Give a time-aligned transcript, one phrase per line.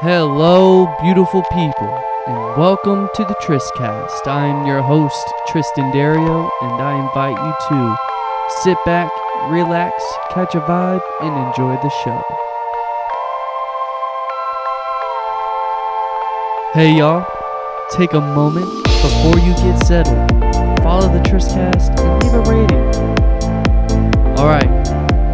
[0.00, 1.88] Hello, beautiful people,
[2.26, 4.26] and welcome to the Tristcast.
[4.26, 7.96] I'm your host, Triston Derieux, and I invite you to
[8.62, 9.10] sit back,
[9.48, 12.22] relax, catch a vibe, and enjoy the show.
[16.74, 17.26] Hey, y'all,
[17.92, 20.30] take a moment before you get settled.
[20.82, 22.86] Follow the Tristcast and leave a rating.
[24.38, 24.88] Alright,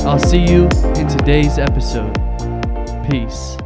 [0.06, 2.16] I'll see you in today's episode.
[3.10, 3.56] Peace.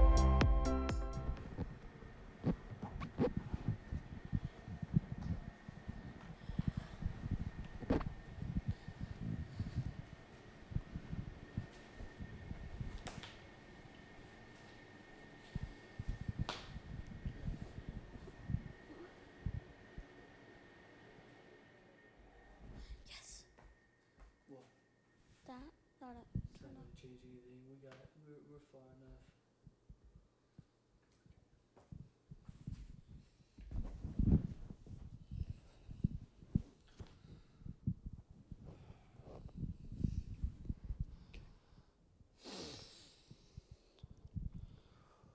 [24.48, 24.62] Yes.
[25.46, 25.56] That
[26.00, 26.26] not it.
[27.00, 27.60] change anything.
[27.68, 27.96] We got
[28.26, 29.22] we're, we're far enough.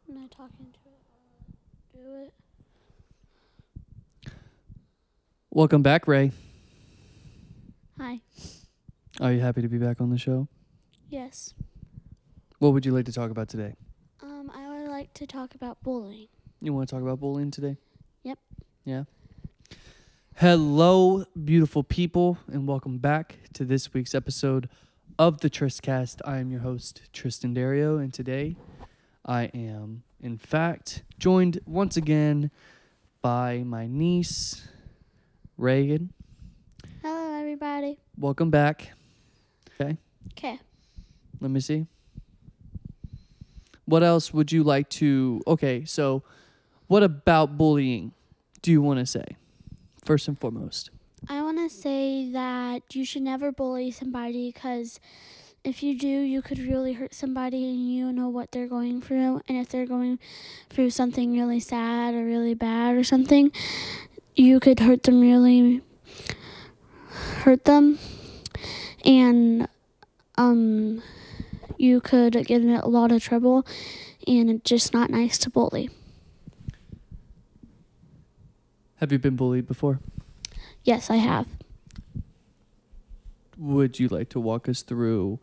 [0.08, 2.03] I'm not talking to it.
[2.03, 2.33] Do it.
[5.49, 6.31] Welcome back, Ray.
[7.99, 8.21] Hi.
[9.19, 10.47] Are you happy to be back on the show?
[11.09, 11.53] Yes.
[12.59, 13.75] What would you like to talk about today?
[14.23, 16.29] Um, I would like to talk about bullying.
[16.61, 17.77] You want to talk about bullying today?
[18.23, 18.39] Yep.
[18.85, 19.03] Yeah.
[20.35, 24.69] Hello, beautiful people, and welcome back to this week's episode
[25.19, 26.21] of the Tristcast.
[26.25, 28.55] I am your host, Triston Derieux, and today
[29.25, 32.52] I am, in fact, joined once again
[33.22, 34.67] by my niece,
[35.58, 36.14] Reagan.
[37.02, 37.97] Hello, everybody.
[38.17, 38.92] Welcome back.
[39.80, 39.97] Okay.
[40.33, 40.59] Okay.
[41.39, 41.88] Let me see.
[43.86, 45.42] What else would you like to?
[45.47, 46.23] Okay, so
[46.88, 48.14] what about bullying
[48.61, 49.25] do you want to say?
[50.05, 50.92] First and foremost.
[51.27, 54.99] I want to say that you should never bully somebody because
[55.64, 59.42] if you do, you could really hurt somebody and you know what they're going through.
[59.48, 60.20] And if they're going
[60.70, 63.52] through something really sad or really bad or something,
[64.36, 65.82] you could hurt them really,
[67.44, 68.00] hurt them.
[69.05, 69.67] And
[70.36, 71.04] um,
[71.77, 73.66] you could get in a lot of trouble.
[74.27, 75.89] And it's just not nice to bully.
[78.95, 80.00] Have you been bullied before?
[80.83, 81.48] Yes, I have.
[83.58, 85.39] Would you like to walk us through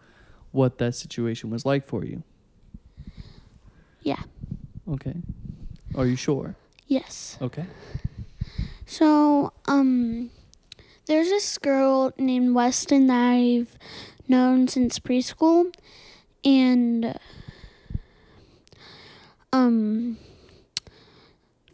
[0.52, 2.22] what that situation was like for you?
[4.02, 4.22] Yeah.
[4.88, 5.14] Okay.
[5.94, 6.56] Are you sure?
[6.86, 7.36] Yes.
[7.42, 7.66] Okay.
[8.86, 10.30] So, um,
[11.06, 13.78] there's this girl named Weston that I've
[14.28, 15.74] known since preschool,
[16.44, 17.18] and
[19.52, 20.18] um,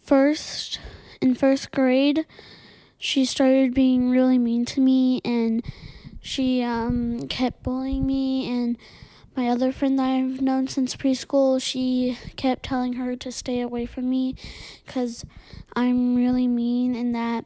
[0.02, 0.80] first
[1.20, 2.26] in first grade,
[2.98, 5.64] she started being really mean to me, and
[6.24, 8.78] she um kept bullying me, and
[9.36, 13.84] my other friend that I've known since preschool, she kept telling her to stay away
[13.84, 14.34] from me,
[14.86, 15.24] cause
[15.76, 17.44] I'm really mean and that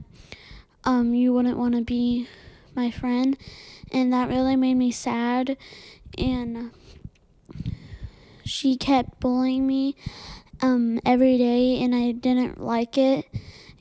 [0.85, 2.29] um, you wouldn't want to be
[2.75, 3.37] my friend.
[3.91, 5.57] And that really made me sad.
[6.17, 6.71] And
[8.45, 9.97] she kept bullying me
[10.63, 13.27] um, every day, and I didn't like it.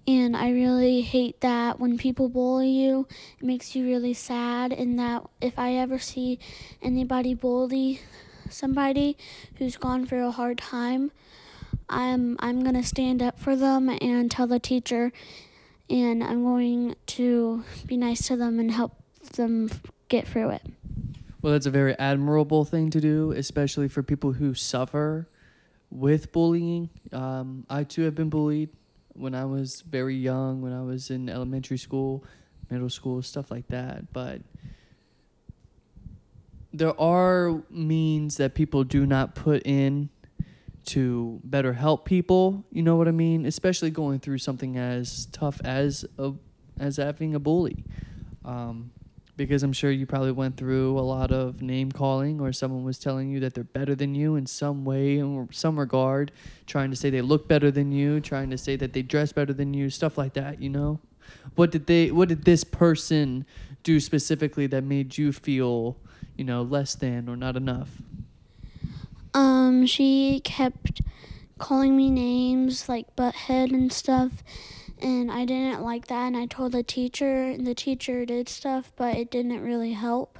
[0.08, 3.08] And I really hate that when people bully you,
[3.40, 4.72] it makes you really sad.
[4.72, 6.40] And that if I ever see
[6.82, 8.00] anybody bully
[8.50, 9.18] somebody
[9.58, 11.12] who's gone through a hard time,
[11.90, 15.12] I'm I'm gonna stand up for them and tell the teacher,
[15.90, 18.96] and I'm going to be nice to them and help
[19.34, 19.70] them
[20.08, 20.62] get through it.
[21.42, 25.30] Well, that's a very admirable thing to do, especially for people who suffer
[25.90, 26.90] with bullying.
[27.12, 28.70] Um, I too have been bullied
[29.18, 32.24] when I was very young, when I was in elementary school,
[32.70, 34.14] middle school, stuff like that.
[34.14, 34.42] But
[36.74, 40.10] there are means that people do not put in
[40.86, 42.66] to better help people.
[42.72, 43.46] You know what I mean?
[43.46, 46.34] Especially going through something as tough as a
[46.80, 47.84] as having a bully.
[48.46, 48.92] Um,
[49.38, 52.98] because I'm sure you probably went through a lot of name calling or someone was
[52.98, 56.32] telling you that they're better than you in some way or some regard,
[56.66, 59.54] trying to say they look better than you, trying to say that they dress better
[59.54, 61.00] than you, stuff like that, you know?
[61.56, 63.46] What did they what did this person
[63.84, 65.98] do specifically that made you feel,
[66.36, 68.02] you know, less than or not enough?
[69.34, 71.02] Um, she kept
[71.60, 74.44] calling me names like butthead and stuff,
[75.02, 76.28] and I didn't like that.
[76.28, 80.40] And I told the teacher, and the teacher did stuff, but it didn't really help.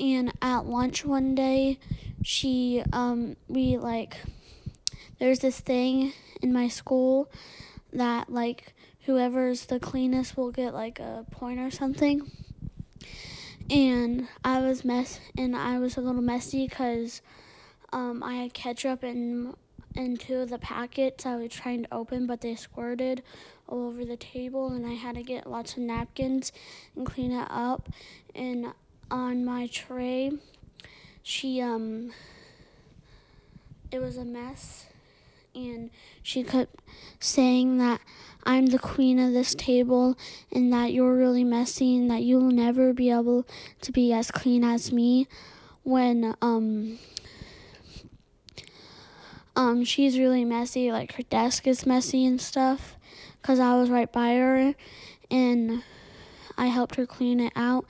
[0.00, 1.78] And at lunch one day,
[2.22, 4.16] she um we like
[5.18, 7.30] there's this thing in my school
[7.92, 8.74] that like
[9.06, 12.30] whoever's the cleanest will get like a point or something.
[13.70, 17.22] And I was mess and I was a little messy because
[17.92, 19.54] um, I had ketchup in
[19.94, 23.22] in two of the packets I was trying to open, but they squirted
[23.68, 26.52] all over the table, and I had to get lots of napkins
[26.96, 27.88] and clean it up.
[28.34, 28.66] And
[29.10, 30.32] on my tray,
[31.22, 32.12] she um,
[33.90, 34.86] it was a mess,
[35.54, 35.90] and
[36.22, 36.80] she kept
[37.20, 38.00] saying that
[38.46, 40.18] I'm the queen of this table
[40.52, 43.46] and that you're really messy and that you'll never be able
[43.80, 45.26] to be as clean as me
[45.82, 46.98] when um
[49.56, 52.96] um she's really messy like her desk is messy and stuff
[53.44, 54.74] cuz I was right by her
[55.30, 55.82] and
[56.56, 57.84] I helped her clean it out.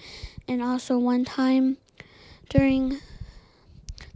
[0.49, 1.79] And also one time
[2.49, 2.99] during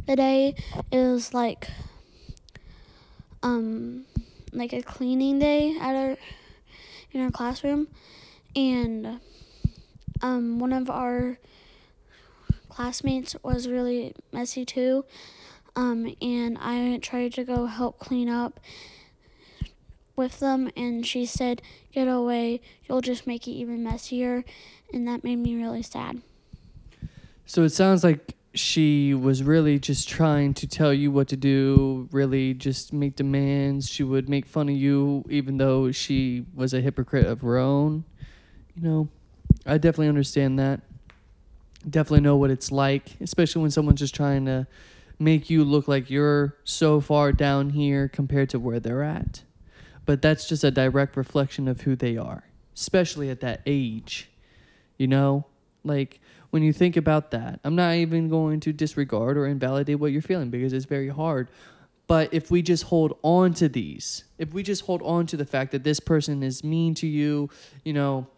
[0.07, 0.55] the day
[0.91, 1.71] it was like
[3.43, 4.05] um
[4.53, 6.17] like a cleaning day at our
[7.13, 7.89] in our classroom.
[8.57, 9.21] And
[10.21, 11.39] um one of our
[12.69, 15.05] classmates was really messy too.
[15.77, 18.59] Um and I tried to go help clean up
[20.19, 21.63] with them and she said
[21.93, 24.45] get away you'll just make it even messier
[24.93, 26.21] and that made me really sad
[27.47, 32.09] So it sounds like she was really just trying to tell you what to do,
[32.13, 33.89] really just make demands.
[33.89, 38.05] She would make fun of you even though she was a hypocrite of her own.
[38.75, 39.09] You know,
[39.67, 40.81] I definitely understand that.
[41.89, 44.67] Definitely know what it's like, especially when someone's just trying to
[45.19, 49.43] make you look like you're so far down here compared to where they're at.
[50.09, 52.45] But that's just a direct reflection of who they are,
[52.75, 54.31] especially at that age.
[54.97, 55.45] You know,
[55.85, 60.13] like when you think about that, I'm not even going to disregard or invalidate what
[60.13, 61.51] you're feeling because it's very hard.
[62.07, 65.45] But if we just hold on to these, if we just hold on to the
[65.45, 67.51] fact that this person is mean to you,
[67.85, 68.29] you know,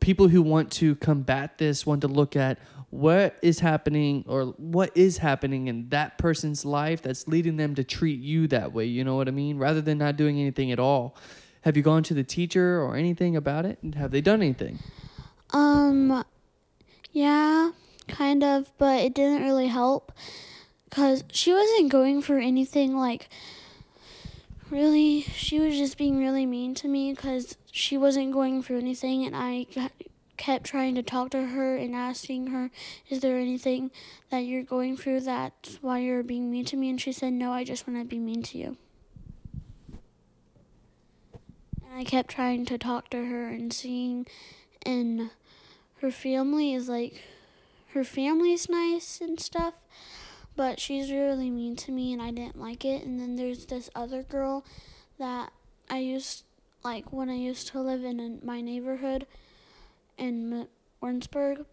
[0.00, 2.58] people who want to combat this want to look at
[2.96, 7.84] what is happening or what is happening in that person's life that's leading them to
[7.84, 8.86] treat you that way.
[8.86, 9.58] You know what I mean?
[9.58, 11.16] Rather than not doing anything at all.
[11.62, 13.78] Have you gone to the teacher or anything about it?
[13.96, 14.78] Have they done anything?
[15.50, 16.24] Um,
[17.12, 17.72] yeah,
[18.08, 20.12] kind of, but it didn't really help
[20.88, 23.28] because she wasn't going for anything like
[24.70, 25.22] really.
[25.22, 29.36] She was just being really mean to me because she wasn't going for anything, and
[29.36, 29.66] I
[30.36, 32.70] kept trying to talk to her and asking her,
[33.08, 33.90] Is there anything
[34.30, 36.90] that you're going through that's why you're being mean to me?
[36.90, 38.76] And she said, No, I just want to be mean to you.
[41.84, 44.26] And I kept trying to talk to her and seeing,
[44.84, 45.30] and
[46.00, 47.22] her family is like
[47.94, 49.74] her family's nice and stuff
[50.54, 53.90] but she's really mean to me and I didn't like it and then there's this
[53.94, 54.64] other girl
[55.18, 55.52] that
[55.88, 56.44] I used
[56.82, 59.26] like when I used to live in my neighborhood
[60.18, 60.68] in
[61.00, 61.64] Warrensburg.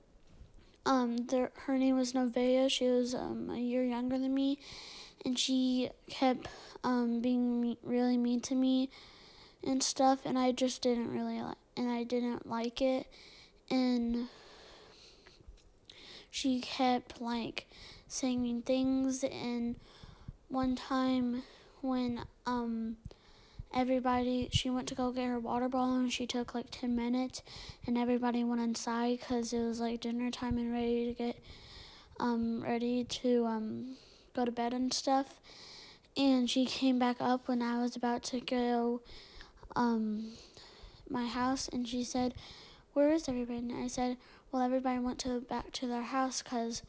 [0.85, 2.69] Um there her name was Nevaeh.
[2.69, 4.59] She was um a year younger than me
[5.25, 6.47] and she kept
[6.83, 8.89] um being me- really mean to me
[9.63, 13.07] and stuff and I just didn't really like and I didn't like it.
[13.69, 14.27] And
[16.29, 17.67] she kept like
[18.07, 19.23] saying mean things.
[19.23, 19.75] And
[20.49, 21.43] one time
[21.81, 22.97] when um
[23.73, 27.41] everybody she went to go get her water bottle and she took like 10 minutes
[27.85, 31.37] and everybody went inside because it was like dinner time and ready to get
[32.19, 33.95] um ready to um
[34.35, 35.39] go to bed and stuff
[36.15, 39.01] and she came back up when i was about to go
[39.75, 40.31] um
[41.09, 42.33] my house and she said
[42.93, 43.59] where is everybody?
[43.59, 44.17] And I said,
[44.51, 46.83] well, everybody went to back to their house because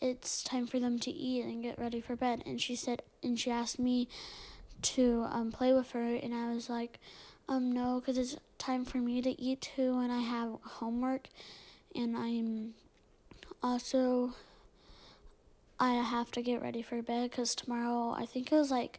[0.00, 2.42] it's time for them to eat and get ready for bed.
[2.46, 4.08] And she said, and she asked me
[4.82, 6.98] to um, play with her, and I was like,
[7.48, 11.28] um, no, because it's time for me to eat too, and I have homework,
[11.94, 12.74] and I'm
[13.62, 14.34] also
[15.80, 18.98] I have to get ready for bed because tomorrow I think it was like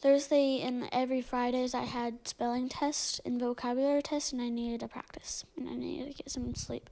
[0.00, 4.88] Thursday and every Fridays I had spelling tests and vocabulary tests and I needed to
[4.88, 6.90] practice and I needed to get some sleep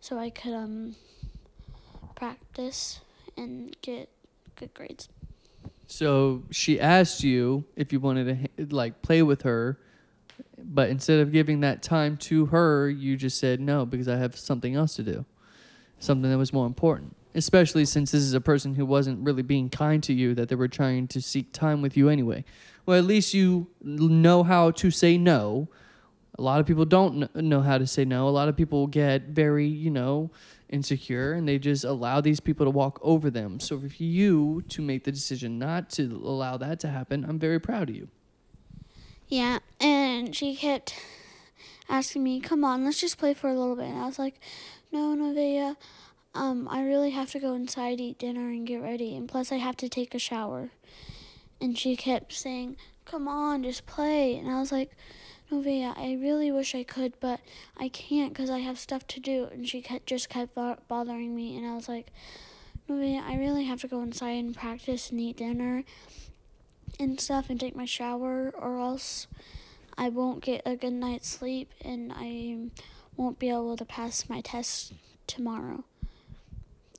[0.00, 0.96] so I could um
[2.16, 3.00] practice
[3.36, 4.08] and get
[4.56, 5.08] good grades.
[5.86, 9.78] So she asked you if you wanted to like play with her,
[10.58, 14.36] but instead of giving that time to her, you just said no because I have
[14.36, 15.24] something else to do,
[15.98, 17.14] something that was more important.
[17.34, 20.54] Especially since this is a person who wasn't really being kind to you, that they
[20.54, 22.44] were trying to seek time with you anyway.
[22.86, 25.68] Well, at least you know how to say no.
[26.38, 28.28] A lot of people don't know how to say no.
[28.28, 30.30] A lot of people get very, you know,
[30.68, 33.58] insecure and they just allow these people to walk over them.
[33.60, 37.58] So for you to make the decision not to allow that to happen, I'm very
[37.58, 38.08] proud of you.
[39.28, 40.94] Yeah, and she kept
[41.88, 44.38] asking me, "Come on, let's just play for a little bit." And I was like,
[44.92, 45.76] "No, Nevaeh,
[46.34, 49.56] um, I really have to go inside, eat dinner, and get ready, and plus I
[49.56, 50.70] have to take a shower."
[51.60, 54.96] And she kept saying, "Come on, just play." And I was like,
[55.50, 57.40] "Nevaeh, I really wish I could, but
[57.76, 61.34] I can't because I have stuff to do." And she kept just kept bo- bothering
[61.34, 62.12] me, and I was like,
[62.88, 65.84] "Nevaeh, I really have to go inside and practice and eat dinner."
[66.98, 69.26] and stuff and take my shower or else
[69.98, 72.70] I won't get a good night's sleep and I
[73.16, 74.92] won't be able to pass my test
[75.26, 75.84] tomorrow.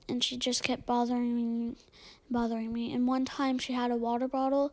[0.08, 1.76] And she just kept bothering me
[2.30, 2.92] bothering me.
[2.92, 4.72] And one time she had a water bottle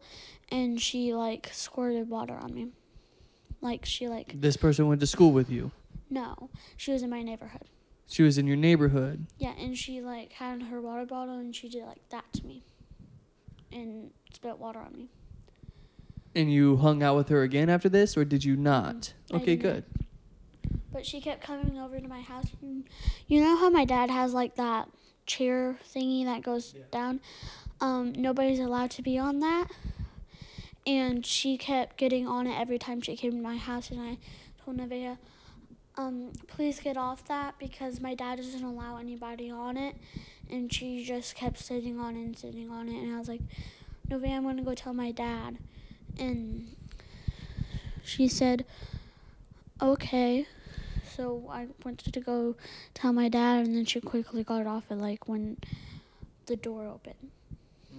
[0.50, 2.67] and she like squirted water on me.
[3.65, 5.72] Like she like This person went to school with you.
[6.07, 7.63] no, she was in my neighborhood.
[8.07, 9.25] She was in your neighborhood.
[9.39, 12.63] Yeah, and she like had her water bottle and she did like that to me.
[13.72, 15.10] And spit water on me.
[16.36, 19.13] And you hung out with her again after this, or did you not?
[19.34, 19.84] I Okay, good.
[20.93, 22.51] But she kept coming over to my house.
[22.62, 22.84] And
[23.27, 24.89] you know how my dad has like that
[25.25, 26.84] chair thingy that goes Yeah.
[26.91, 27.19] down?
[27.81, 29.69] Um, nobody's allowed to be on that.
[30.88, 33.89] And she kept getting on it every time she came to my house.
[33.89, 34.18] And I
[34.63, 35.18] told Nevaeh,
[35.98, 39.96] um, please get off that because my dad doesn't allow anybody on it.
[40.50, 43.01] And she just kept sitting on it and sitting on it.
[43.01, 43.42] And I was like,
[44.10, 45.58] Nevaeh, I'm going to go tell my dad.
[46.20, 46.75] And
[48.04, 48.65] she said,
[49.82, 50.46] okay.
[51.15, 52.56] So I went to go
[52.94, 55.58] tell my dad, and then she quickly got off it like when
[56.46, 57.32] the door opened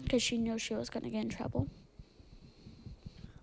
[0.03, 1.69] because she knew she was gonna get in trouble.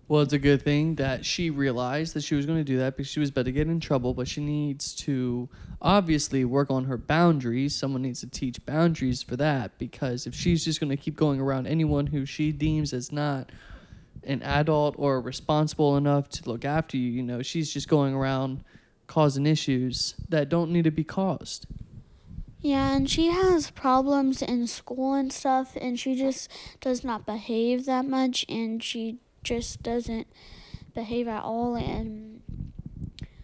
[0.06, 2.96] Well, it's a good thing that she realized that she was going to do that
[2.96, 5.48] because she was about to get in trouble, but she needs to
[5.80, 7.74] obviously work on her boundaries.
[7.74, 11.40] Someone needs to teach boundaries for that because if she's just going to keep going
[11.40, 13.50] around anyone who she deems as not
[14.24, 18.62] an adult or responsible enough to look after you, you know, she's just going around
[19.06, 21.66] causing issues that don't need to be caused.
[22.60, 27.84] Yeah, and she has problems in school and stuff, and she just does not behave
[27.84, 30.26] that much, and she just doesn't
[30.94, 32.40] behave at all, and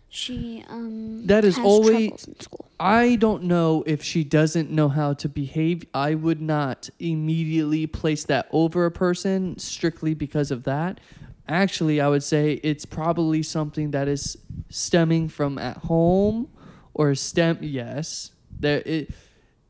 [0.09, 2.66] she um That is has always- troubles in school.
[2.80, 5.85] I don't know if she doesn't know how to behave.
[5.92, 10.99] I would not immediately place that over a person strictly because of that.
[11.47, 14.38] Actually, I would say it's probably something that is
[14.71, 16.49] stemming from at home
[16.95, 18.30] or stem yes.
[18.59, 19.11] There it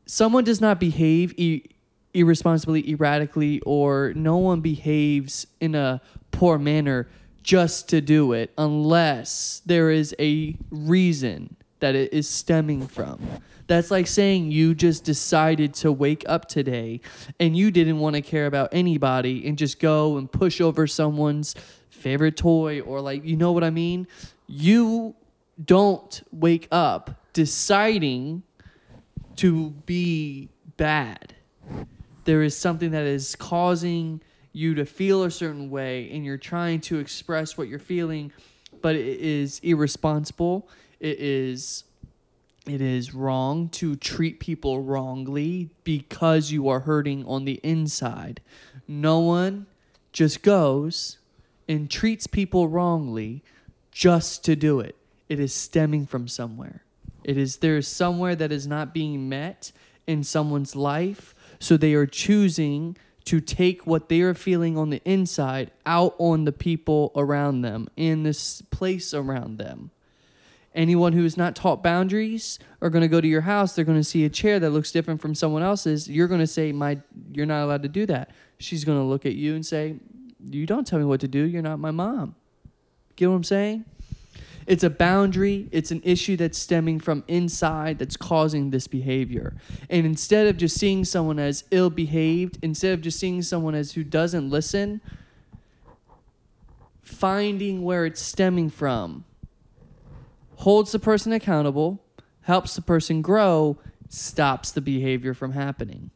[0.05, 1.63] someone does not behave e-
[2.13, 6.01] irresponsibly, erratically or no one behaves in a
[6.41, 7.07] poor manner
[7.43, 13.19] just to do it unless there is a reason that it is stemming from.
[13.67, 17.01] That's like saying you just decided to wake up today
[17.39, 21.53] and you didn't want to care about anybody and just go and push over someone's
[21.91, 24.07] favorite toy or like you know what I mean?
[24.47, 25.13] You
[25.63, 28.41] don't wake up deciding
[29.35, 31.35] to be bad.
[32.25, 36.81] There is something that is causing you to feel a certain way and you're trying
[36.81, 38.31] to express what you're feeling,
[38.81, 40.67] but it is irresponsible.
[40.99, 41.83] It is
[42.67, 48.39] it is wrong to treat people wrongly because you are hurting on the inside.
[48.87, 49.65] No one
[50.11, 51.17] just goes
[51.67, 53.43] and treats people wrongly
[53.91, 54.95] just to do it.
[55.27, 56.83] It is stemming from somewhere.
[57.23, 59.71] It is there is somewhere that is not being met
[60.05, 65.01] in someone's life, so they are choosing to take what they are feeling on the
[65.05, 69.91] inside out on the people around them in this place around them.
[70.73, 73.75] Anyone who is not taught boundaries are going to go to your house.
[73.75, 76.07] They're going to see a chair that looks different from someone else's.
[76.07, 76.99] You're going to say, "My,
[77.31, 79.97] you're not allowed to do that." She's going to look at you and say,
[80.49, 81.43] "You don't tell me what to do.
[81.43, 82.35] You're not my mom."
[83.17, 83.85] Get what I'm saying?
[84.67, 85.67] It's a boundary.
[85.71, 89.55] It's an issue that's stemming from inside that's causing this behavior.
[89.89, 93.93] And instead of just seeing someone as ill behaved, instead of just seeing someone as
[93.93, 95.01] who doesn't listen,
[97.01, 99.25] finding where it's stemming from
[100.61, 101.99] holds the person accountable,
[102.41, 103.77] helps the person grow,
[104.09, 106.11] stops the behavior from happening.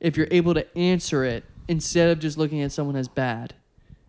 [0.00, 3.54] If you're able to answer it instead of just looking at someone as bad,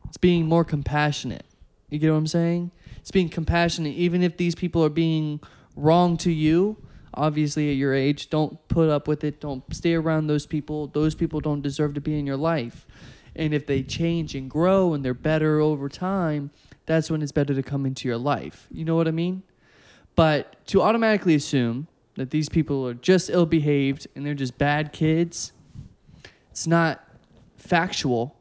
[0.05, 1.45] it's being more compassionate.
[1.89, 2.71] You get what I'm saying?
[3.01, 5.41] It's being compassionate, even if these people are being
[5.75, 6.77] wrong to you.
[7.13, 9.41] Obviously, at your age, don't put up with it.
[9.41, 10.87] Don't stay around those people.
[10.87, 12.85] Those people don't deserve to be in your life.
[13.35, 16.51] And if they change and grow and they're better over time,
[16.85, 18.67] that's when it's better to come into your life.
[18.71, 19.43] You know what I mean?
[20.15, 24.93] But to automatically assume that these people are just ill behaved and they're just bad
[24.93, 25.53] kids,
[26.51, 27.03] it's not
[27.57, 28.37] factual.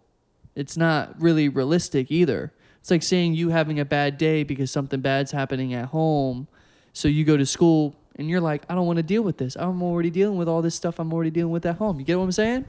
[0.55, 2.52] It's not really realistic either.
[2.80, 6.49] It's like saying you having a bad day because something bad's happening at home.
[6.92, 9.56] So you go to school and you're like, I don't want to deal with this.
[9.56, 11.99] I'm already dealing with all this stuff I'm already dealing with at home.
[11.99, 12.64] You get what I'm saying?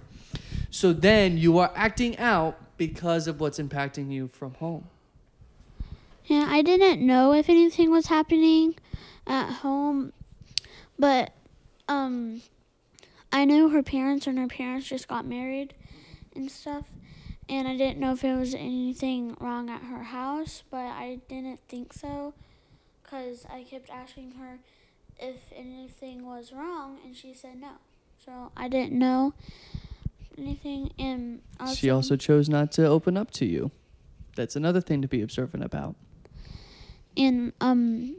[0.69, 4.87] So then you are acting out because of what's impacting you from home.
[6.25, 8.75] Yeah, I didn't know if anything was happening
[9.27, 10.13] at home,
[10.97, 11.33] but
[11.87, 12.41] um,
[13.31, 15.73] I knew her parents and her parents just got married
[16.35, 16.85] and stuff,
[17.51, 21.59] and I didn't know if there was anything wrong at her house, but I didn't
[21.67, 22.33] think so,
[23.03, 24.59] cause I kept asking her
[25.19, 27.73] if anything was wrong, and she said no.
[28.25, 29.33] So I didn't know
[30.37, 33.71] anything, and also, She also chose not to open up to you.
[34.35, 35.95] That's another thing to be observant about.
[37.17, 38.15] And um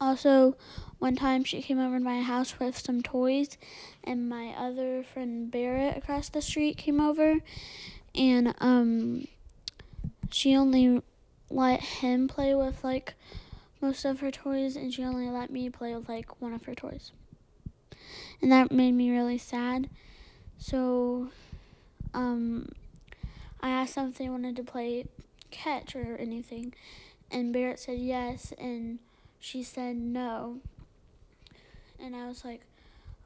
[0.00, 0.56] also
[0.98, 3.58] one time she came over to my house with some toys
[4.02, 7.36] and my other friend Barrett across the street came over
[8.14, 9.26] and um
[10.30, 11.02] she only
[11.50, 13.14] let him play with like
[13.80, 16.74] most of her toys and she only let me play with like one of her
[16.74, 17.12] toys.
[18.42, 19.88] And that made me really sad.
[20.58, 21.30] So
[22.14, 22.70] um
[23.60, 25.06] I asked them if they wanted to play
[25.50, 26.74] catch or anything
[27.30, 28.98] and Barrett said yes, and
[29.40, 30.58] she said no.
[31.98, 32.60] And I was like,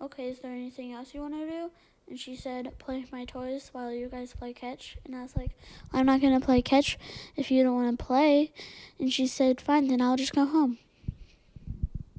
[0.00, 1.70] okay, is there anything else you want to do?
[2.08, 4.96] And she said, play my toys while you guys play catch.
[5.04, 5.50] And I was like,
[5.92, 6.98] I'm not going to play catch
[7.36, 8.52] if you don't want to play.
[8.98, 10.78] And she said, fine, then I'll just go home.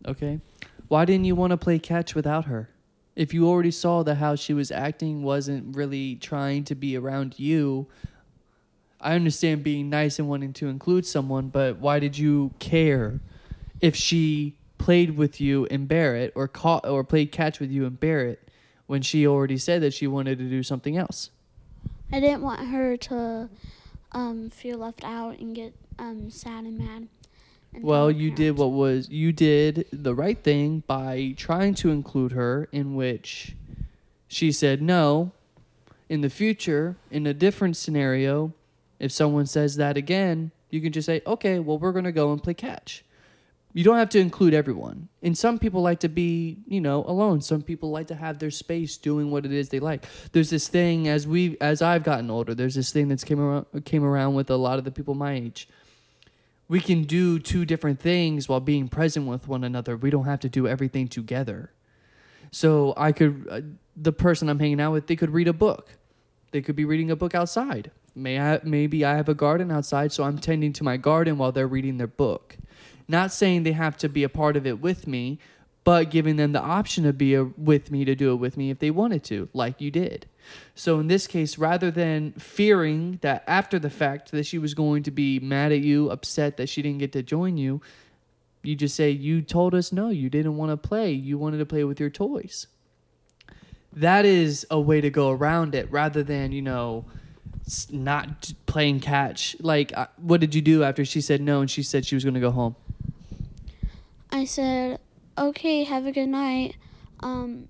[0.05, 0.39] Okay.
[0.87, 2.69] Why didn't you want to play catch without her?
[3.15, 7.39] If you already saw that how she was acting wasn't really trying to be around
[7.39, 7.87] you,
[8.99, 13.21] I understand being nice and wanting to include someone, but why did you care
[13.81, 17.99] if she played with you and Barrett or caught or played catch with you and
[17.99, 18.49] Barrett
[18.87, 21.31] when she already said that she wanted to do something else?
[22.11, 23.49] I didn't want her to
[24.11, 27.07] um, feel left out and get um, sad and mad.
[27.73, 32.31] and Well, you did what was you did the right thing by trying to include
[32.33, 33.55] her in which
[34.27, 35.31] she said no.
[36.07, 38.53] In the future, in a different scenario,
[38.99, 42.31] if someone says that again, you can just say, "Okay, well, we're going to go
[42.31, 43.03] and play catch."
[43.75, 45.09] You don't have to include everyone.
[45.21, 47.41] And some people like to be, you know, alone.
[47.41, 50.05] Some people like to have their space doing what it is they like.
[50.31, 53.65] There's this thing as we as I've gotten older, there's this thing that's came around
[53.85, 55.67] came around with a lot of the people my age
[56.67, 59.95] we can do two different things while being present with one another.
[59.95, 61.71] We don't have to do everything together.
[62.51, 63.61] So I could, uh,
[63.95, 65.89] the person I'm hanging out with, they could read a book.
[66.51, 67.91] They could be reading a book outside.
[68.15, 71.51] May I, maybe I have a garden outside, so I'm tending to my garden while
[71.51, 72.57] they're reading their book.
[73.07, 75.39] Not saying they have to be a part of it with me,
[75.83, 78.71] but giving them the option to be a, with me to do it with me
[78.71, 80.25] if they wanted to, like you did.
[80.73, 85.03] So in this case, rather than fearing that after the fact that she was going
[85.03, 87.81] to be mad at you, upset that she didn't get to join you,
[88.63, 91.11] you just say, You told us no, you didn't want to play.
[91.11, 92.65] You wanted to play with your toys.
[93.93, 97.05] That is a way to go around it rather than, you know,
[97.91, 99.55] not playing catch.
[99.59, 102.23] Like, uh, what did you do after she said no and she said she was
[102.23, 102.75] going to go home?
[104.35, 104.99] I said,
[105.37, 106.75] okay, have a good night.
[107.21, 107.69] Um,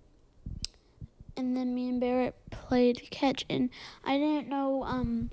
[1.38, 3.70] and then me and Barrett played catch, and
[4.04, 5.30] I didn't know um,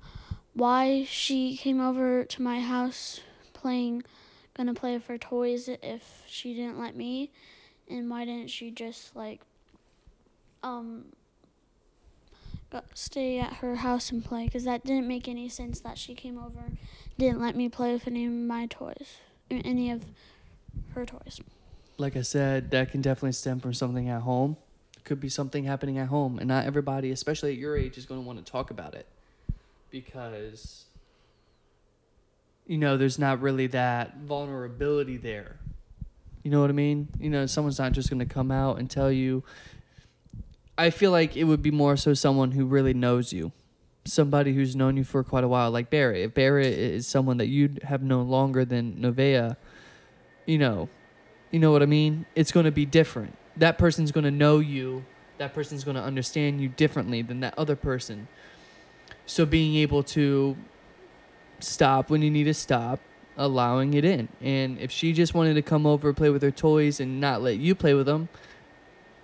[0.52, 3.20] why she came over to my house
[3.54, 4.02] playing,
[4.52, 7.30] gonna play with her toys if she didn't let me,
[7.88, 9.40] and why didn't she just like
[10.62, 11.06] um
[12.92, 14.44] stay at her house and play?
[14.44, 16.72] Because that didn't make any sense that she came over,
[17.18, 19.16] didn't let me play with any of my toys,
[19.50, 20.04] any of
[20.94, 21.40] her toys.
[21.98, 24.56] like I said, that can definitely stem from something at home.
[25.04, 28.20] Could be something happening at home, and not everybody, especially at your age, is going
[28.20, 29.06] to want to talk about it
[29.90, 30.84] because
[32.66, 35.58] you know there's not really that vulnerability there.
[36.42, 37.08] You know what I mean?
[37.20, 39.44] You know, someone's not just going to come out and tell you.
[40.76, 43.52] I feel like it would be more so someone who really knows you,
[44.04, 46.22] somebody who's known you for quite a while, like Barrett.
[46.22, 49.56] If Barrett is someone that you have known longer than Nevaeh,
[50.46, 50.88] you know,
[51.50, 52.26] you know what I mean?
[52.34, 53.36] It's going to be different.
[53.56, 55.04] That person's going to know you.
[55.38, 58.28] That person's going to understand you differently than that other person.
[59.26, 60.56] So being able to
[61.60, 63.00] stop when you need to stop,
[63.36, 64.28] allowing it in.
[64.40, 67.58] And if she just wanted to come over play with her toys and not let
[67.58, 68.28] you play with them,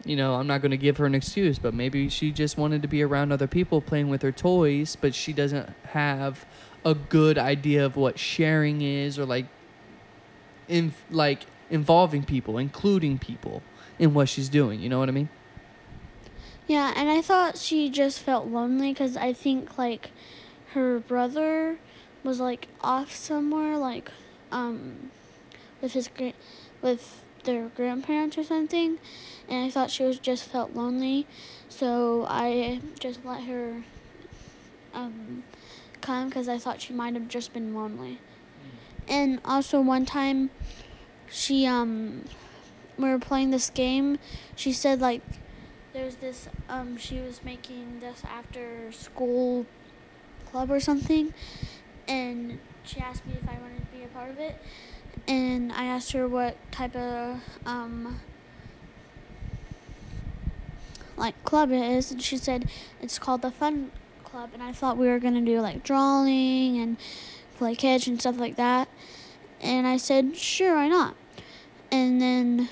[0.05, 2.83] you know, I'm not going to give her an excuse, but maybe she just wanted
[2.83, 6.47] to be around other people playing with her toys, but she doesn't have
[6.85, 9.47] a good idea of what sharing is or like
[10.69, 13.63] in like involving people, including people
[13.99, 14.81] in what she's doing.
[14.81, 15.29] You know what I mean?
[16.67, 20.11] Yeah, and I thought she just felt lonely because I think like
[20.73, 21.79] her brother
[22.23, 24.11] was like off somewhere, like
[24.53, 25.11] um,
[25.81, 26.35] with his gra-
[26.83, 28.99] with their grandparents or something,
[29.49, 31.27] and I thought she was just felt lonely,
[31.71, 33.85] so I just let her
[34.93, 35.45] um,
[36.03, 38.19] come because I thought she might have just been lonely.
[39.09, 40.51] And also one time,
[41.31, 42.25] she um,
[42.99, 44.19] we were playing this game.
[44.55, 45.23] She said like
[45.93, 49.67] there's this um she was making this after school
[50.51, 51.33] club or something
[52.07, 54.57] and she asked me if I wanted to be a part of it
[55.27, 58.21] and I asked her what type of um
[61.17, 62.71] like club it is and she said
[63.03, 63.91] it's called the fun
[64.25, 66.97] club and I thought we were gonna do like drawing and
[67.59, 68.89] play catch and stuff like that
[69.61, 71.15] and I said sure why not
[71.91, 72.69] and then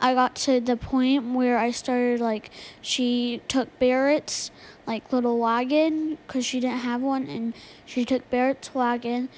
[0.00, 4.50] I got to the point where I started like she took Barrett's
[4.86, 7.52] like little wagon because she didn't have one, and
[7.84, 9.28] she took Barrett's wagon,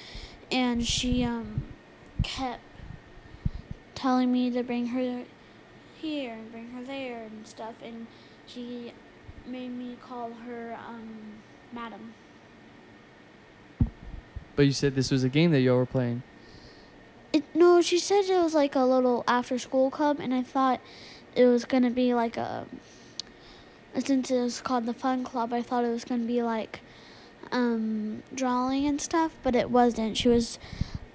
[0.51, 1.63] and she um
[2.23, 2.61] kept
[3.95, 5.23] telling me to bring her
[5.99, 8.07] here and bring her there and stuff, and
[8.45, 8.93] she
[9.45, 11.41] made me call her um
[11.73, 12.13] madam.
[14.55, 16.23] But you said this was a game that y'all were playing.
[17.33, 20.81] It, no, she said it was like a little after school club, and I thought
[21.35, 22.65] it was gonna be like a.
[23.97, 26.81] Since it was called the fun club, I thought it was gonna be like
[27.51, 30.17] um, drawing and stuff, but it wasn't.
[30.17, 30.59] She was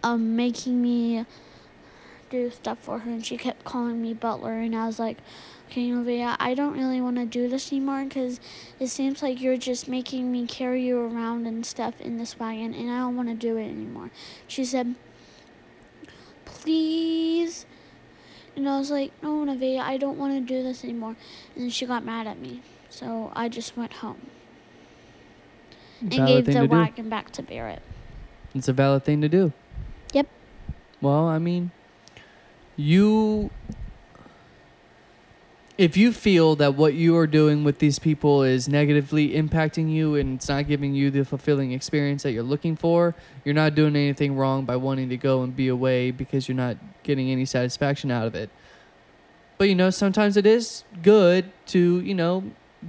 [0.03, 1.25] um, making me
[2.31, 5.19] do stuff for her, and she kept calling me butler, and I was like,
[5.67, 8.41] "Okay, Nevaeh, I don't really want to do this anymore because
[8.79, 12.73] it seems like you're just making me carry you around and stuff in this wagon,
[12.75, 14.11] and I don't want to do it anymore."
[14.47, 14.95] She said
[16.67, 17.67] please.
[18.57, 21.15] And I was like, no, Nevaeh, I don't want to do this anymore.
[21.55, 22.63] And she got mad at me.
[22.89, 24.27] So I just went home
[26.01, 26.75] and Valid gave the to do.
[26.75, 27.83] wagon back to Barrett.
[28.55, 29.53] It's a valid thing to do.
[30.13, 30.29] Yep.
[31.01, 31.73] Well, I mean,
[32.77, 33.51] you.
[35.79, 40.15] If you feel that what you are doing with these people is negatively impacting you
[40.15, 43.95] and it's not giving you the fulfilling experience that you're looking for, you're not doing
[43.95, 48.11] anything wrong by wanting to go and be away because you're not getting any satisfaction
[48.11, 48.49] out of it.
[49.59, 52.45] But you know, sometimes it is good to, you know,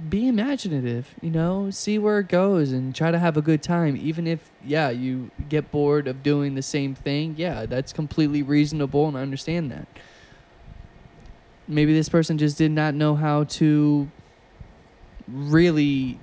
[0.08, 3.98] be imaginative, you know, see where it goes and try to have a good time.
[3.98, 9.08] Even if, yeah, you get bored of doing the same thing, yeah, that's completely reasonable
[9.08, 9.86] and I understand that.
[11.68, 14.10] Maybe this person just did not know how to
[15.28, 16.18] really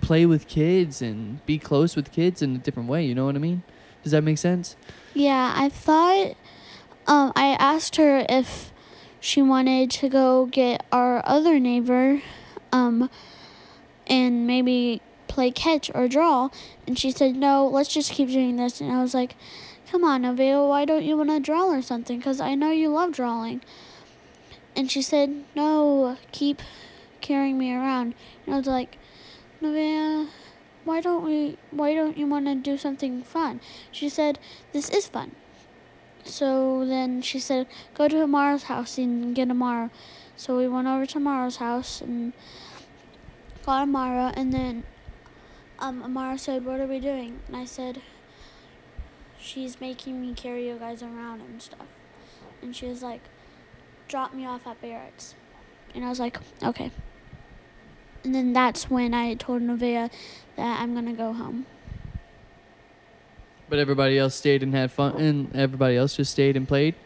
[0.00, 3.34] play with kids and be close with kids in a different way, you know what
[3.34, 3.64] I mean?
[4.04, 4.76] Does that make sense?
[5.14, 6.36] Yeah, I thought
[7.08, 8.72] um, I asked her if
[9.18, 12.22] she wanted to go get our other neighbor
[12.70, 13.10] um,
[14.06, 16.50] and maybe play catch or draw.
[16.86, 18.80] And she said, no, let's just keep doing this.
[18.80, 19.34] And I was like,
[19.90, 22.18] come on, Nevaeh, why don't you want to draw or something?
[22.18, 23.62] Because I know you love drawing.
[24.74, 26.60] And she said, no, keep
[27.20, 28.14] carrying me around.
[28.44, 28.98] And I was like,
[29.62, 30.28] Nevaeh,
[30.86, 34.38] why don't we why don't you want to do something fun she said
[34.72, 35.32] this is fun
[36.24, 39.90] so then she said go to amara's house and get amara
[40.36, 42.32] so we went over to amara's house and
[43.64, 44.84] got amara and then
[45.80, 48.00] um, amara said what are we doing and i said
[49.46, 51.86] she's making me carry you guys around and stuff
[52.62, 53.20] and she was like
[54.08, 55.34] drop me off at barrett's
[55.94, 56.90] and i was like okay
[58.26, 60.10] and then that's when I told Nevaeh
[60.56, 61.64] that I'm gonna go home.
[63.68, 66.96] But everybody else stayed and had fun, and everybody else just stayed and played.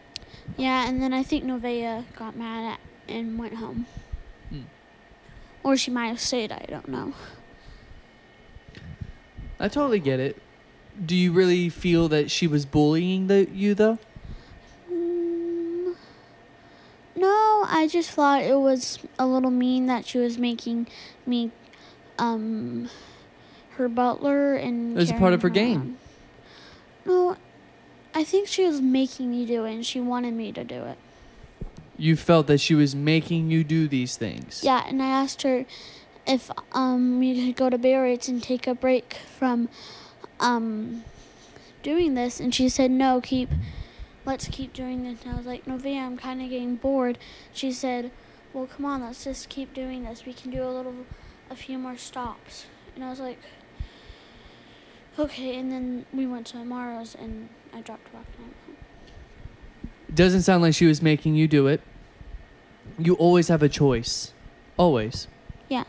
[0.57, 3.85] Yeah, and then I think Nevaeh got mad at and went home.
[4.49, 4.61] Hmm.
[5.63, 7.13] Or she might have stayed, I don't know.
[9.59, 10.41] I totally get it.
[11.03, 13.97] Do you really feel that she was bullying the, you though?
[14.91, 15.95] Mm,
[17.15, 20.87] no, I just thought it was a little mean that she was making
[21.25, 21.51] me
[22.19, 22.89] um
[23.77, 25.77] her butler and It was a part of her game.
[25.77, 25.97] around.
[27.05, 27.37] No,
[28.13, 30.97] I think she was making me do it and she wanted me to do it.
[31.97, 34.61] You felt that she was making you do these things.
[34.63, 35.65] Yeah, and I asked her
[36.27, 39.69] if um we could go to Barrett's and take a break from
[40.41, 41.03] um
[41.83, 43.49] doing this, and she said no, keep
[44.25, 45.21] let's keep doing this.
[45.23, 47.17] And I was like, Nevaeh, I'm kind of getting bored.
[47.53, 48.11] She said,
[48.53, 50.25] Well, come on, let's just keep doing this.
[50.25, 50.93] We can do a little,
[51.49, 52.65] a few more stops.
[52.95, 53.39] And I was like,
[55.19, 55.57] Okay.
[55.57, 58.25] And then we went to Amara's, and I dropped her off.
[58.37, 58.75] and I went home.
[60.13, 61.81] Doesn't sound like she was making you do it.
[62.97, 64.33] You always have a choice.
[64.77, 65.27] Always.
[65.69, 65.83] Yeah.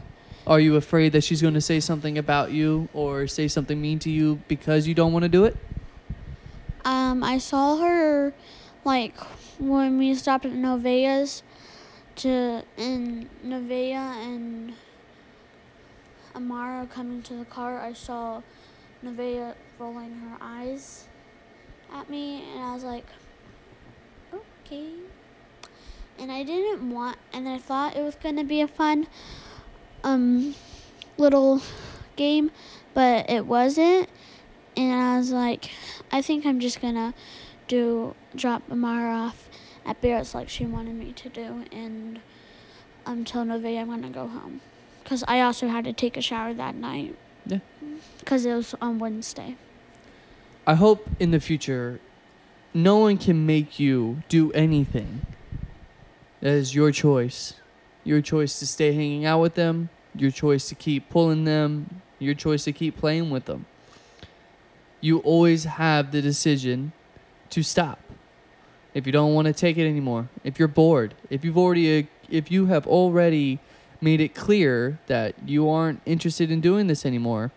[0.47, 3.99] Are you afraid that she's going to say something about you or say something mean
[4.01, 5.57] to you because you don't want to do it?
[6.85, 8.35] Um, I saw her
[8.85, 9.17] like
[9.61, 11.43] when we stopped at Nevaeh's
[12.17, 14.75] to in Nevaeh and
[16.35, 17.81] Amara coming to the car.
[17.81, 18.43] I saw
[19.05, 21.07] Nevaeh rolling her eyes
[21.93, 23.07] at me, and I was like,
[24.35, 24.91] okay.
[26.19, 29.07] And I didn't want, and I thought it was gonna be a fun,
[30.05, 30.55] um,
[31.17, 31.63] little
[32.17, 32.51] game,
[32.95, 34.09] but it wasn't.
[34.77, 35.71] And I was like,
[36.11, 37.15] I think I'm just gonna
[37.69, 39.49] do drop Amara off
[39.85, 42.21] at Barrett's like she wanted me to do, and
[43.07, 44.61] until November I'm gonna go home,
[45.05, 47.17] cause I also had to take a shower that night.
[47.47, 47.59] Yeah.
[48.25, 49.57] Cause it was on Wednesday.
[50.67, 51.99] I hope in the future,
[52.73, 55.27] no one can make you do anything.
[56.41, 57.55] That is your choice.
[58.05, 62.35] Your choice to stay hanging out with them, your choice to keep pulling them, your
[62.35, 63.67] choice to keep playing with them.
[65.01, 66.93] You always have the decision
[67.51, 67.99] to stop.
[68.95, 72.51] If you don't want to take it anymore, if you're bored, if you've already if
[72.51, 73.59] you have already
[74.01, 77.53] made it clear that you aren't interested in doing this anymore,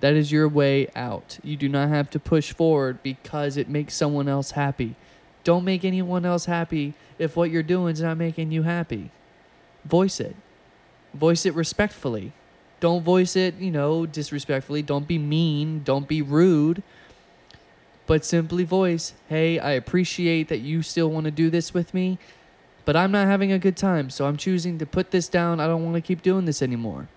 [0.00, 1.38] that is your way out.
[1.44, 4.96] You do not have to push forward because it makes someone else happy.
[5.44, 9.10] Don't make anyone else happy if what you're doing is not making you happy.
[9.84, 10.36] Voice it.
[11.14, 12.32] Voice it respectfully.
[12.80, 14.82] Don't voice it, you know, disrespectfully.
[14.82, 15.82] Don't be mean.
[15.84, 16.82] Don't be rude.
[18.06, 22.18] But simply voice, hey, I appreciate that you still want to do this with me,
[22.84, 25.60] but I'm not having a good time, so I'm choosing to put this down.
[25.60, 27.08] I don't want to keep doing this anymore.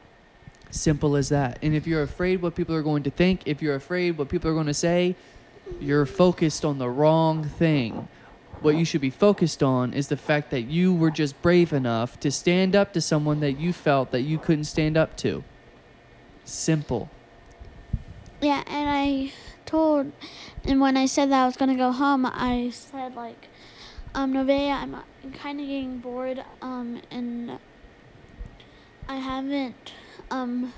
[0.69, 1.57] Simple as that.
[1.63, 4.49] And if you're afraid what people are going to think, if you're afraid what people
[4.51, 5.15] are going to say,
[5.79, 8.07] you're focused on the wrong thing.
[8.61, 12.19] What you should be focused on is the fact that you were just brave enough
[12.21, 15.43] to stand up to someone that you felt that you couldn't stand up to.
[16.45, 17.09] Simple.
[18.41, 19.33] Yeah, and I
[19.65, 20.11] told,
[20.63, 23.47] and when I said that I was gonna go home, I said like,
[24.13, 27.59] um, Nevaeh, I'm, I'm kind of getting bored, um, and
[29.07, 29.93] I haven't,
[30.31, 30.73] um,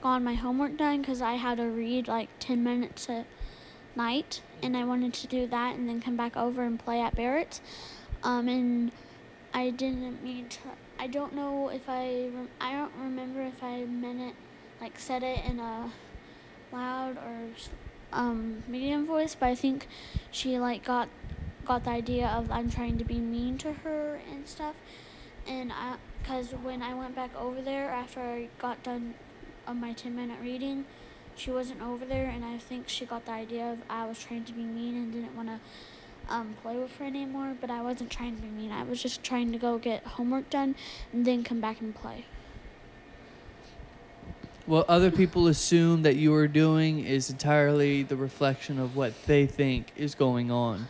[0.00, 3.24] gone my homework done because I had to read like 10 minutes a
[3.98, 7.14] night, and I wanted to do that and then come back over and play at
[7.14, 7.60] Barrett's,
[8.22, 8.92] um, and
[9.52, 10.58] I didn't mean to.
[10.98, 12.30] I don't know if I.
[12.60, 14.34] I don't remember if I meant it,
[14.80, 15.92] like said it in a
[16.72, 17.48] loud or
[18.12, 19.86] um, medium voice, but I think
[20.30, 21.08] she like got
[21.64, 24.74] got the idea of I'm trying to be mean to her and stuff.
[25.46, 29.14] And I, cause when I went back over there after I got done
[29.66, 30.86] on my 10 minute reading,
[31.38, 34.44] she wasn't over there, and I think she got the idea of I was trying
[34.44, 35.60] to be mean and didn't want to
[36.28, 37.56] um, play with her anymore.
[37.60, 38.72] But I wasn't trying to be mean.
[38.72, 40.74] I was just trying to go get homework done
[41.12, 42.24] and then come back and play.
[44.66, 49.46] What other people assume that you are doing is entirely the reflection of what they
[49.46, 50.88] think is going on.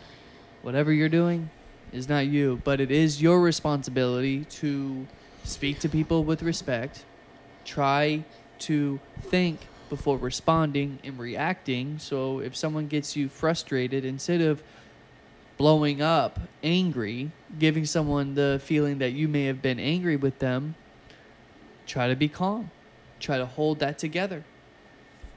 [0.63, 1.49] Whatever you're doing
[1.93, 5.07] is not you, but it is your responsibility to
[5.45, 7.05] speak to people with respect,
[7.63, 8.25] try
[8.59, 11.99] to think before responding and reacting.
[11.99, 14.63] So if someone gets you frustrated, instead of
[15.57, 20.75] blowing up angry, giving someone the feeling that you may have been angry with them,
[21.85, 22.71] try to be calm
[23.19, 24.43] try to hold that together.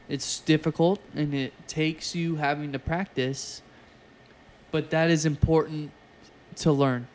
[0.09, 3.63] It's difficult and it takes you having to practice,
[4.71, 5.91] but that is important
[6.57, 7.09] to learn.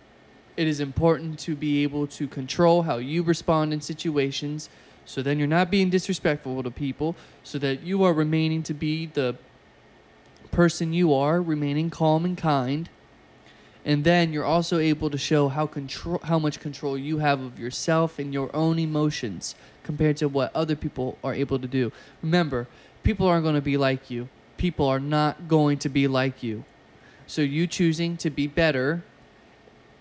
[0.55, 4.69] It is important to be able to control how you respond in situations
[5.07, 9.05] so then you're not being disrespectful to people, so that you are remaining to be
[9.05, 9.37] the
[10.51, 12.89] person you are, remaining calm and kind.
[13.85, 17.57] And then you're also able to show how control how much control you have of
[17.57, 21.93] yourself and your own emotions compared to what other people are able to do.
[22.21, 22.67] Remember,
[23.03, 24.27] people aren't going to be like you.
[24.57, 26.65] People are not going to be like you.
[27.27, 29.03] So you choosing to be better,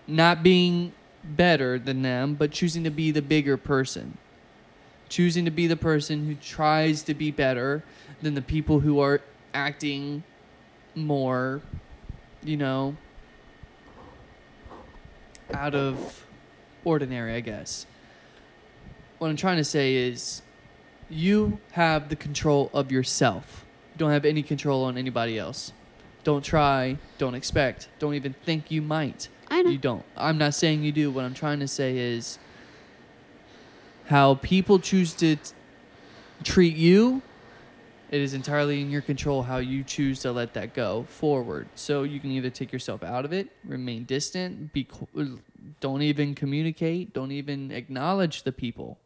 [0.05, 0.91] not being
[1.23, 4.17] better than them, but choosing to be the bigger person.
[5.09, 7.83] Choosing to be the person who tries to be better
[8.21, 9.21] than the people who are
[9.53, 10.23] acting
[10.95, 11.61] more,
[12.43, 12.97] you know,
[15.53, 16.25] out of
[16.83, 17.85] ordinary, I guess
[19.17, 20.41] what I'm trying to say is
[21.09, 23.65] you have the control of yourself.
[23.93, 25.71] You don't have any control on anybody else.
[26.23, 29.29] Don't try, don't expect, don't even think you might.
[29.49, 29.69] I know.
[29.69, 30.03] You don't.
[30.15, 31.09] I'm not saying you do.
[31.09, 32.37] What I'm trying to say is
[34.07, 35.53] how people choose to t-
[36.43, 37.21] treat you
[38.09, 41.67] It is entirely in your control how you choose to let that go forward.
[41.75, 44.87] So you can either take yourself out of it, remain distant, be
[45.81, 48.97] don't even communicate, don't even acknowledge the people.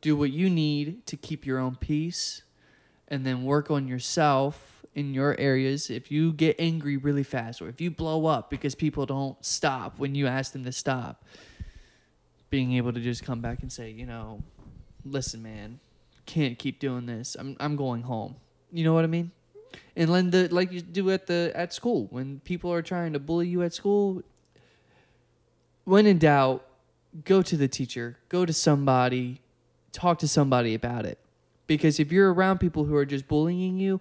[0.00, 2.42] Do what you need to keep your own peace
[3.08, 5.90] and then work on yourself in your areas.
[5.90, 9.98] If you get angry really fast or if you blow up because people don't stop
[9.98, 11.24] when you ask them to stop,
[12.50, 14.42] being able to just come back and say, you know,
[15.04, 15.80] listen, man,
[16.26, 17.36] can't keep doing this.
[17.38, 18.36] I'm I'm going home.
[18.72, 19.30] You know what I mean?
[19.94, 23.18] And then the like you do at the at school when people are trying to
[23.18, 24.22] bully you at school.
[25.84, 26.66] When in doubt,
[27.24, 29.40] go to the teacher, go to somebody,
[29.92, 31.18] talk to somebody about it.
[31.66, 34.00] Because if you're around people who are just bullying you,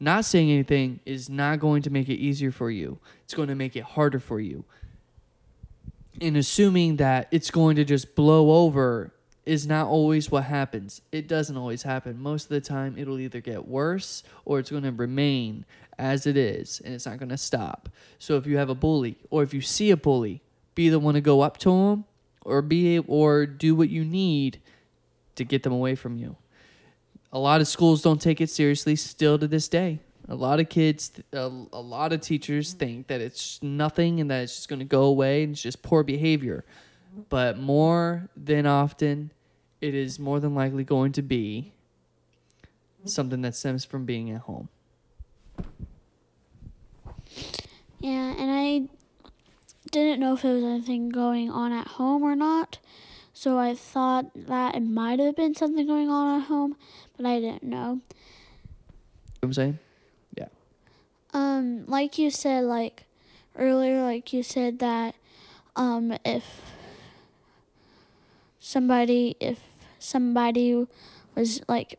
[0.00, 2.98] not saying anything is not going to make it easier for you.
[3.24, 4.64] It's going to make it harder for you.
[6.20, 9.12] And assuming that it's going to just blow over
[9.44, 11.02] is not always what happens.
[11.12, 12.18] It doesn't always happen.
[12.18, 15.64] Most of the time, it'll either get worse or it's going to remain
[15.98, 17.88] as it is and it's not going to stop.
[18.18, 20.42] So if you have a bully or if you see a bully,
[20.74, 22.04] be the one to go up to him
[22.44, 24.60] or be or do what you need
[25.36, 26.36] to get them away from you.
[27.32, 29.98] A lot of schools don't take it seriously still to this day.
[30.28, 32.78] A lot of kids, a, a lot of teachers mm-hmm.
[32.78, 35.82] think that it's nothing and that it's just going to go away and it's just
[35.82, 36.64] poor behavior
[37.28, 39.30] but more than often,
[39.80, 41.72] it is more than likely going to be
[42.62, 43.08] mm-hmm.
[43.08, 44.68] something that stems from being at home.
[48.00, 48.88] Yeah, and I
[49.90, 52.78] didn't know if there was anything going on at home or not.
[53.32, 56.76] So I thought that it might have been something going on at home,
[57.16, 57.76] but I didn't know.
[57.76, 58.00] You know
[59.40, 59.78] what I'm saying?
[61.34, 63.04] Um, like you said, like
[63.58, 65.16] earlier, like you said that
[65.74, 66.62] um, if
[68.60, 69.58] somebody, if
[69.98, 70.86] somebody
[71.34, 71.98] was like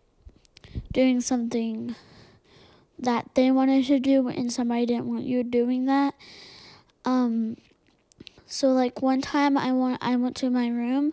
[0.93, 1.95] doing something
[2.97, 6.15] that they wanted to do and somebody didn't want you doing that,
[7.03, 7.57] um,
[8.47, 11.11] so like one time I went, I went to my room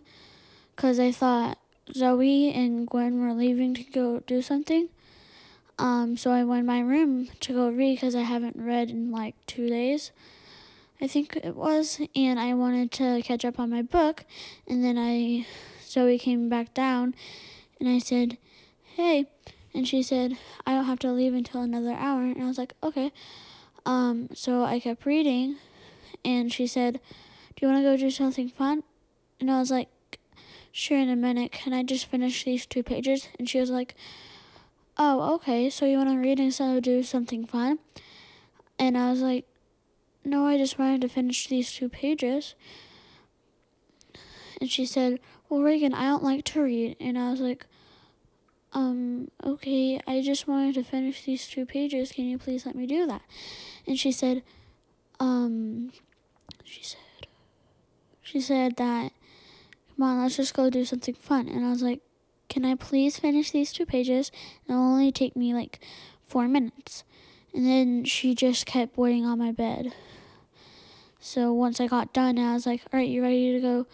[0.76, 1.58] because I thought
[1.92, 4.88] Zoe and Gwen were leaving to go do something.
[5.82, 9.10] Um, so I went in my room to go read because I haven't read in
[9.10, 10.12] like two days,
[11.00, 14.24] I think it was, and I wanted to catch up on my book.
[14.68, 15.44] And then I,
[15.84, 17.16] Zoe came back down,
[17.80, 18.38] and I said,
[18.94, 19.26] "Hey,"
[19.74, 22.74] and she said, "I don't have to leave until another hour." And I was like,
[22.80, 23.10] "Okay."
[23.84, 25.56] Um, so I kept reading,
[26.24, 27.00] and she said,
[27.56, 28.84] "Do you want to go do something fun?"
[29.40, 29.88] And I was like,
[30.70, 33.26] "Sure." In a minute, can I just finish these two pages?
[33.36, 33.96] And she was like
[34.96, 37.78] oh, okay, so you want to read instead of do something fun?
[38.78, 39.46] And I was like,
[40.24, 42.54] no, I just wanted to finish these two pages.
[44.60, 46.96] And she said, well, Reagan, I don't like to read.
[47.00, 47.66] And I was like,
[48.72, 52.12] um, okay, I just wanted to finish these two pages.
[52.12, 53.22] Can you please let me do that?
[53.86, 54.42] And she said,
[55.20, 55.90] um,
[56.64, 57.26] she said,
[58.22, 59.12] she said that,
[59.94, 61.48] come on, let's just go do something fun.
[61.48, 62.00] And I was like,
[62.52, 64.30] can I please finish these two pages?
[64.66, 65.80] It'll only take me like
[66.22, 67.02] four minutes.
[67.54, 69.94] And then she just kept waiting on my bed.
[71.18, 73.86] So once I got done, I was like, all right, you ready to go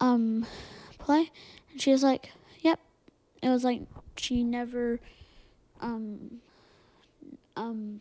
[0.00, 0.46] um,
[0.98, 1.30] play?
[1.70, 2.80] And she was like, yep.
[3.42, 3.82] It was like
[4.16, 4.98] she never
[5.82, 6.40] um,
[7.56, 8.00] um,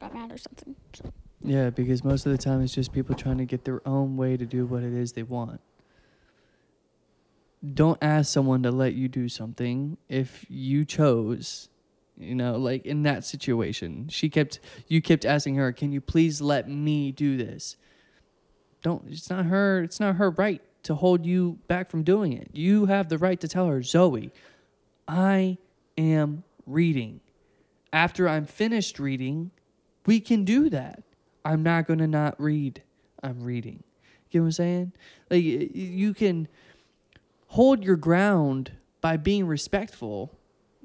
[0.00, 0.74] got mad or something.
[0.94, 1.12] So.
[1.42, 4.38] Yeah, because most of the time it's just people trying to get their own way
[4.38, 5.60] to do what it is they want.
[7.74, 11.68] Don't ask someone to let you do something if you chose.
[12.16, 16.40] You know, like in that situation, she kept you kept asking her, "Can you please
[16.40, 17.76] let me do this?"
[18.82, 19.04] Don't.
[19.08, 19.82] It's not her.
[19.82, 22.48] It's not her right to hold you back from doing it.
[22.52, 24.30] You have the right to tell her, Zoe,
[25.06, 25.58] I
[25.98, 27.20] am reading.
[27.92, 29.50] After I'm finished reading,
[30.06, 31.02] we can do that.
[31.44, 32.82] I'm not going to not read.
[33.22, 33.82] I'm reading.
[34.30, 34.92] You know what I'm saying?
[35.30, 36.48] Like you can
[37.50, 40.32] hold your ground by being respectful,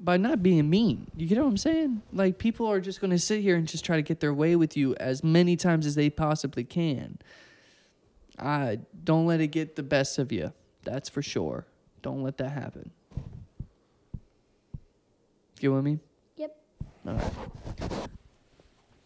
[0.00, 1.06] by not being mean.
[1.16, 2.02] You get what I'm saying?
[2.12, 4.56] Like people are just going to sit here and just try to get their way
[4.56, 7.18] with you as many times as they possibly can.
[8.36, 10.52] I don't let it get the best of you.
[10.82, 11.66] That's for sure.
[12.02, 12.90] Don't let that happen.
[15.54, 16.00] You get what I mean?
[16.36, 16.56] Yep.
[17.06, 17.32] All right.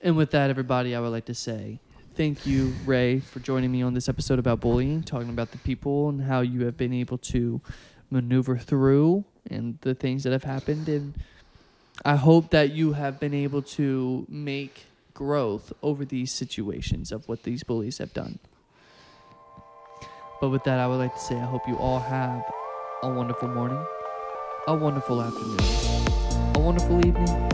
[0.01, 1.79] And with that, everybody, I would like to say
[2.15, 6.09] thank you, Ray, for joining me on this episode about bullying, talking about the people
[6.09, 7.61] and how you have been able to
[8.11, 10.89] maneuver through and the things that have happened.
[10.89, 11.15] And
[12.05, 17.43] I hope that you have been able to make growth over these situations of what
[17.43, 18.39] these bullies have done.
[20.41, 22.43] But with that, I would like to say I hope you all have
[23.03, 23.85] a wonderful morning,
[24.67, 25.59] a wonderful afternoon,
[26.57, 27.51] a wonderful evening,